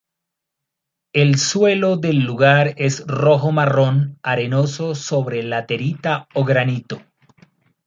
[1.13, 7.03] El suelo del lugar es rojo-marrón arenoso sobre laterita o granito.